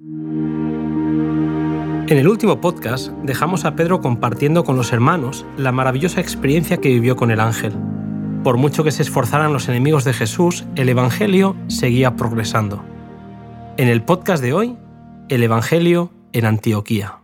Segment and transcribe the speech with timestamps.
[0.00, 0.94] En
[2.08, 7.16] el último podcast dejamos a Pedro compartiendo con los hermanos la maravillosa experiencia que vivió
[7.16, 7.72] con el ángel.
[8.44, 12.84] Por mucho que se esforzaran los enemigos de Jesús, el Evangelio seguía progresando.
[13.76, 14.76] En el podcast de hoy,
[15.28, 17.18] el Evangelio en Antioquía.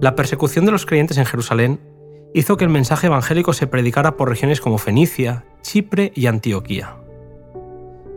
[0.00, 1.97] La persecución de los creyentes en Jerusalén
[2.34, 6.96] hizo que el mensaje evangélico se predicara por regiones como Fenicia, Chipre y Antioquía.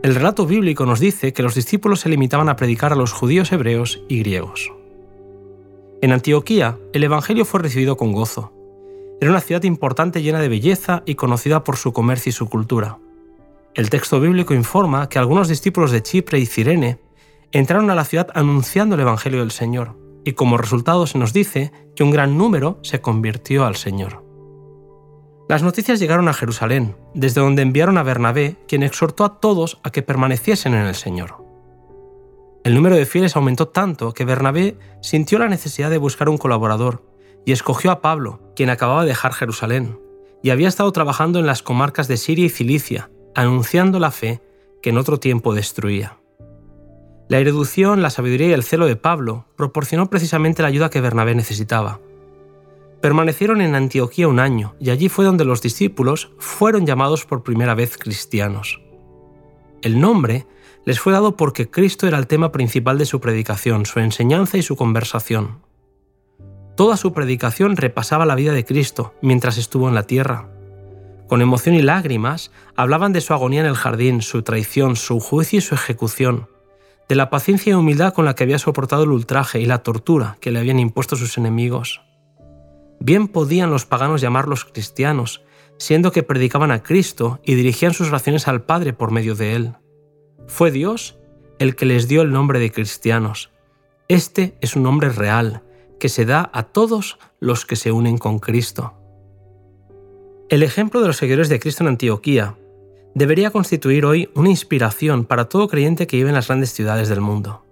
[0.02, 3.52] El relato bíblico nos dice que los discípulos se limitaban a predicar a los judíos
[3.52, 4.72] hebreos y griegos.
[6.00, 8.52] En Antioquía, el Evangelio fue recibido con gozo.
[9.20, 12.98] Era una ciudad importante llena de belleza y conocida por su comercio y su cultura.
[13.74, 16.98] El texto bíblico informa que algunos discípulos de Chipre y Cirene
[17.52, 21.72] entraron a la ciudad anunciando el Evangelio del Señor y como resultado se nos dice
[21.94, 24.24] que un gran número se convirtió al Señor.
[25.48, 29.90] Las noticias llegaron a Jerusalén, desde donde enviaron a Bernabé, quien exhortó a todos a
[29.90, 31.44] que permaneciesen en el Señor.
[32.64, 37.04] El número de fieles aumentó tanto que Bernabé sintió la necesidad de buscar un colaborador
[37.44, 39.98] y escogió a Pablo, quien acababa de dejar Jerusalén,
[40.42, 44.40] y había estado trabajando en las comarcas de Siria y Cilicia, anunciando la fe
[44.80, 46.21] que en otro tiempo destruía.
[47.32, 51.34] La erudición, la sabiduría y el celo de Pablo proporcionó precisamente la ayuda que Bernabé
[51.34, 51.98] necesitaba.
[53.00, 57.74] Permanecieron en Antioquía un año y allí fue donde los discípulos fueron llamados por primera
[57.74, 58.82] vez cristianos.
[59.80, 60.46] El nombre
[60.84, 64.62] les fue dado porque Cristo era el tema principal de su predicación, su enseñanza y
[64.62, 65.62] su conversación.
[66.76, 70.50] Toda su predicación repasaba la vida de Cristo mientras estuvo en la tierra.
[71.30, 75.60] Con emoción y lágrimas hablaban de su agonía en el jardín, su traición, su juicio
[75.60, 76.51] y su ejecución,
[77.12, 80.38] de la paciencia y humildad con la que había soportado el ultraje y la tortura
[80.40, 82.00] que le habían impuesto sus enemigos.
[83.00, 85.44] Bien podían los paganos llamarlos cristianos,
[85.76, 89.74] siendo que predicaban a Cristo y dirigían sus oraciones al Padre por medio de él.
[90.46, 91.18] Fue Dios
[91.58, 93.50] el que les dio el nombre de cristianos.
[94.08, 95.64] Este es un nombre real,
[96.00, 98.94] que se da a todos los que se unen con Cristo.
[100.48, 102.56] El ejemplo de los seguidores de Cristo en Antioquía
[103.14, 107.20] debería constituir hoy una inspiración para todo creyente que vive en las grandes ciudades del
[107.20, 107.64] mundo.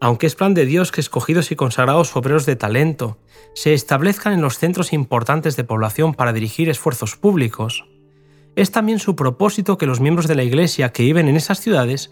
[0.00, 3.18] Aunque es plan de Dios que escogidos y consagrados obreros de talento
[3.54, 7.84] se establezcan en los centros importantes de población para dirigir esfuerzos públicos,
[8.56, 12.10] es también su propósito que los miembros de la Iglesia que viven en esas ciudades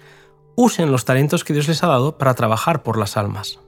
[0.54, 3.60] usen los talentos que Dios les ha dado para trabajar por las almas.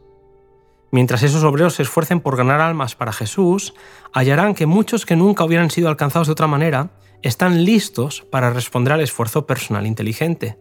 [0.93, 3.75] Mientras esos obreros se esfuercen por ganar almas para Jesús,
[4.13, 6.91] hallarán que muchos que nunca hubieran sido alcanzados de otra manera
[7.23, 10.59] están listos para responder al esfuerzo personal inteligente.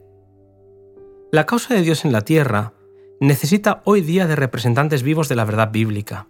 [1.31, 2.73] La causa de Dios en la tierra
[3.19, 6.27] necesita hoy día de representantes vivos de la verdad bíblica.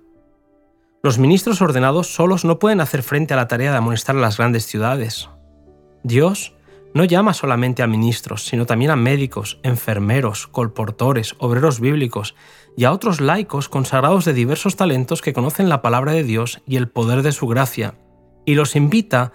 [1.02, 4.38] Los ministros ordenados solos no pueden hacer frente a la tarea de amonestar a las
[4.38, 5.30] grandes ciudades.
[6.04, 6.56] Dios
[6.94, 12.36] no llama solamente a ministros, sino también a médicos, enfermeros, colportores, obreros bíblicos
[12.76, 16.78] y a otros laicos consagrados de diversos talentos que conocen la palabra de Dios y
[16.78, 17.96] el poder de su gracia,
[18.46, 19.32] y los invita a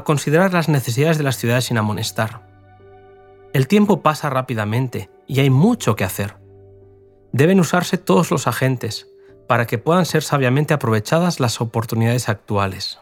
[0.00, 2.40] considerar las necesidades de las ciudades sin amonestar.
[3.52, 6.36] El tiempo pasa rápidamente y hay mucho que hacer.
[7.32, 9.06] Deben usarse todos los agentes
[9.46, 12.98] para que puedan ser sabiamente aprovechadas las oportunidades actuales.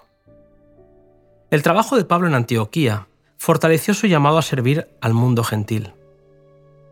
[1.51, 5.93] El trabajo de Pablo en Antioquía fortaleció su llamado a servir al mundo gentil.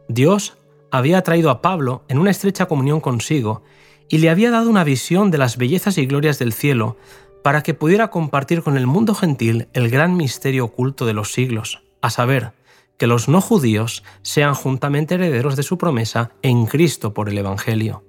[0.09, 0.57] Dios
[0.91, 3.63] había traído a Pablo en una estrecha comunión consigo
[4.09, 6.97] y le había dado una visión de las bellezas y glorias del cielo
[7.43, 11.83] para que pudiera compartir con el mundo gentil el gran misterio oculto de los siglos,
[12.03, 12.53] a saber,
[12.99, 18.05] que los no judíos sean juntamente herederos de su promesa en Cristo por el Evangelio.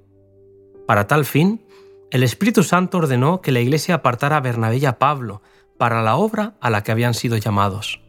[0.87, 1.63] Para tal fin,
[2.11, 5.41] el Espíritu Santo ordenó que la Iglesia apartara a Bernabé y a Pablo
[5.77, 8.01] para la obra a la que habían sido llamados.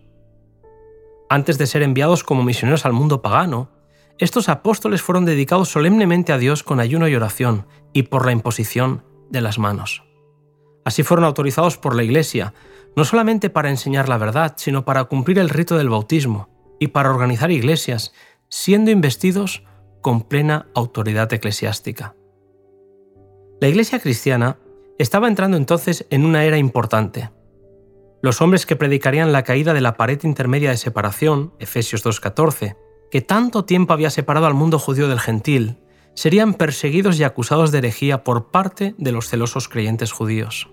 [1.28, 3.70] Antes de ser enviados como misioneros al mundo pagano,
[4.18, 9.04] estos apóstoles fueron dedicados solemnemente a Dios con ayuno y oración y por la imposición
[9.30, 10.02] de las manos.
[10.90, 12.52] Así fueron autorizados por la Iglesia,
[12.96, 16.48] no solamente para enseñar la verdad, sino para cumplir el rito del bautismo
[16.80, 18.12] y para organizar iglesias,
[18.48, 19.62] siendo investidos
[20.00, 22.16] con plena autoridad eclesiástica.
[23.60, 24.58] La Iglesia cristiana
[24.98, 27.30] estaba entrando entonces en una era importante.
[28.20, 32.76] Los hombres que predicarían la caída de la pared intermedia de separación, Efesios 2.14,
[33.12, 35.78] que tanto tiempo había separado al mundo judío del gentil,
[36.14, 40.68] serían perseguidos y acusados de herejía por parte de los celosos creyentes judíos.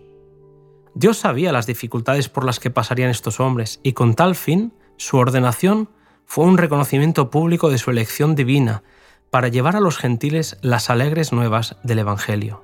[0.97, 5.17] Dios sabía las dificultades por las que pasarían estos hombres y con tal fin su
[5.17, 5.89] ordenación
[6.25, 8.81] fue un reconocimiento público de su elección divina
[9.29, 12.63] para llevar a los gentiles las alegres nuevas del Evangelio.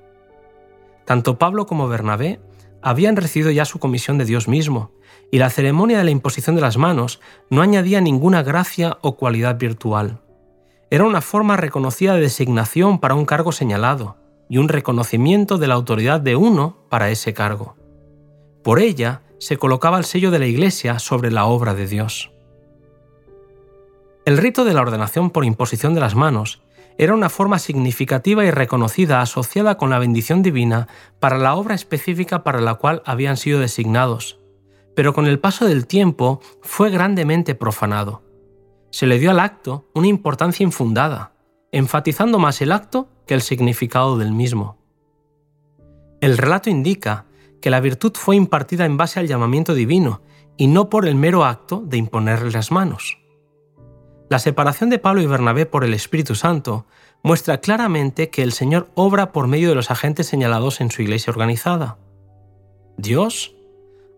[1.05, 2.39] Tanto Pablo como Bernabé
[2.81, 4.89] habían recibido ya su comisión de Dios mismo,
[5.29, 7.21] y la ceremonia de la imposición de las manos
[7.51, 10.21] no añadía ninguna gracia o cualidad virtual.
[10.89, 14.17] Era una forma reconocida de designación para un cargo señalado
[14.49, 17.82] y un reconocimiento de la autoridad de uno para ese cargo.
[18.63, 22.31] Por ella se colocaba el sello de la Iglesia sobre la obra de Dios.
[24.25, 26.61] El rito de la ordenación por imposición de las manos
[26.97, 30.87] era una forma significativa y reconocida asociada con la bendición divina
[31.19, 34.39] para la obra específica para la cual habían sido designados,
[34.95, 38.23] pero con el paso del tiempo fue grandemente profanado.
[38.91, 41.33] Se le dio al acto una importancia infundada,
[41.71, 44.77] enfatizando más el acto que el significado del mismo.
[46.21, 47.25] El relato indica
[47.63, 50.21] que la virtud fue impartida en base al llamamiento divino
[50.57, 53.19] y no por el mero acto de imponerle las manos.
[54.29, 56.85] La separación de Pablo y Bernabé por el Espíritu Santo
[57.23, 61.31] muestra claramente que el Señor obra por medio de los agentes señalados en su iglesia
[61.31, 61.99] organizada.
[62.97, 63.55] Dios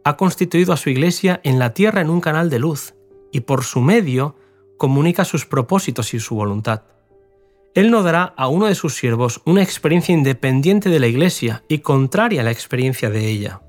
[0.03, 2.95] ha constituido a su iglesia en la tierra en un canal de luz
[3.31, 4.38] y por su medio
[4.80, 6.81] comunica sus propósitos y su voluntad.
[7.75, 11.80] Él no dará a uno de sus siervos una experiencia independiente de la iglesia y
[11.80, 13.62] contraria a la experiencia de ella.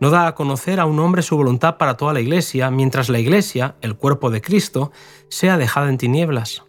[0.00, 3.18] No da a conocer a un hombre su voluntad para toda la iglesia, mientras la
[3.18, 4.92] iglesia, el cuerpo de Cristo,
[5.28, 6.62] sea dejada en tinieblas.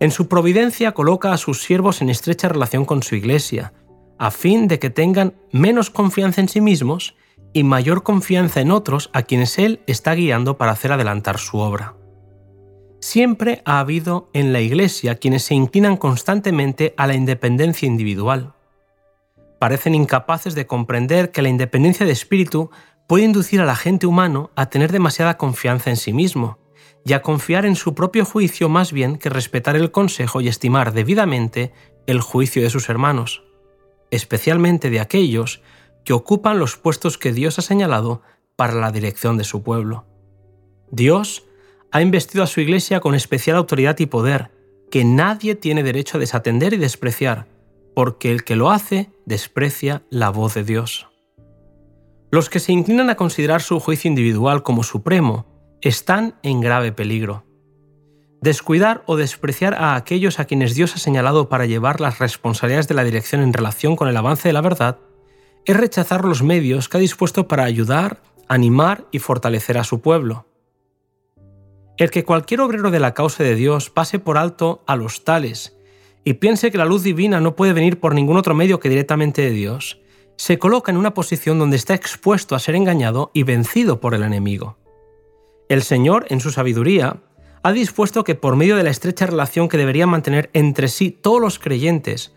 [0.00, 3.74] En su providencia coloca a sus siervos en estrecha relación con su iglesia,
[4.18, 7.14] a fin de que tengan menos confianza en sí mismos
[7.52, 11.94] y mayor confianza en otros a quienes Él está guiando para hacer adelantar su obra.
[13.02, 18.54] Siempre ha habido en la Iglesia quienes se inclinan constantemente a la independencia individual.
[19.58, 22.70] Parecen incapaces de comprender que la independencia de espíritu
[23.08, 26.58] puede inducir al agente humano a tener demasiada confianza en sí mismo
[27.04, 30.92] y a confiar en su propio juicio más bien que respetar el consejo y estimar
[30.92, 31.72] debidamente
[32.06, 33.42] el juicio de sus hermanos,
[34.12, 35.60] especialmente de aquellos
[36.04, 38.22] que ocupan los puestos que Dios ha señalado
[38.54, 40.06] para la dirección de su pueblo.
[40.92, 41.48] Dios
[41.92, 44.50] ha investido a su iglesia con especial autoridad y poder,
[44.90, 47.46] que nadie tiene derecho a desatender y despreciar,
[47.94, 51.08] porque el que lo hace desprecia la voz de Dios.
[52.30, 55.46] Los que se inclinan a considerar su juicio individual como supremo
[55.82, 57.44] están en grave peligro.
[58.40, 62.94] Descuidar o despreciar a aquellos a quienes Dios ha señalado para llevar las responsabilidades de
[62.94, 64.98] la dirección en relación con el avance de la verdad
[65.66, 70.46] es rechazar los medios que ha dispuesto para ayudar, animar y fortalecer a su pueblo.
[71.98, 75.76] El que cualquier obrero de la causa de Dios pase por alto a los tales
[76.24, 79.42] y piense que la luz divina no puede venir por ningún otro medio que directamente
[79.42, 80.00] de Dios,
[80.36, 84.22] se coloca en una posición donde está expuesto a ser engañado y vencido por el
[84.22, 84.78] enemigo.
[85.68, 87.22] El Señor, en su sabiduría,
[87.62, 91.40] ha dispuesto que por medio de la estrecha relación que deberían mantener entre sí todos
[91.40, 92.32] los creyentes,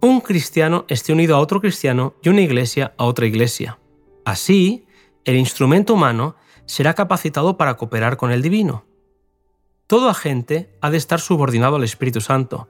[0.00, 3.78] un cristiano esté unido a otro cristiano y una iglesia a otra iglesia.
[4.24, 4.86] Así,
[5.24, 8.86] el instrumento humano será capacitado para cooperar con el divino.
[9.90, 12.68] Todo agente ha de estar subordinado al Espíritu Santo,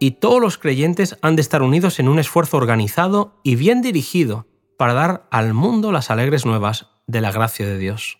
[0.00, 4.48] y todos los creyentes han de estar unidos en un esfuerzo organizado y bien dirigido
[4.76, 8.18] para dar al mundo las alegres nuevas de la gracia de Dios.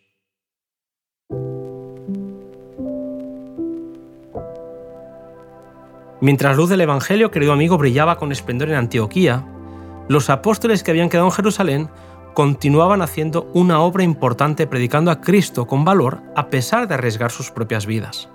[6.20, 9.44] Mientras luz del Evangelio, querido amigo, brillaba con esplendor en Antioquía,
[10.08, 11.90] los apóstoles que habían quedado en Jerusalén
[12.32, 17.50] continuaban haciendo una obra importante predicando a Cristo con valor a pesar de arriesgar sus
[17.50, 18.28] propias vidas.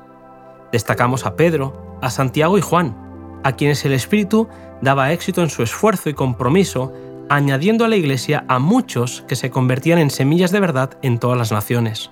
[0.71, 2.95] Destacamos a Pedro, a Santiago y Juan,
[3.43, 4.47] a quienes el Espíritu
[4.81, 6.93] daba éxito en su esfuerzo y compromiso,
[7.29, 11.37] añadiendo a la Iglesia a muchos que se convertían en semillas de verdad en todas
[11.37, 12.11] las naciones.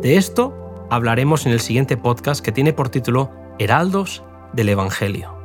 [0.00, 4.22] De esto hablaremos en el siguiente podcast que tiene por título Heraldos
[4.52, 5.41] del Evangelio.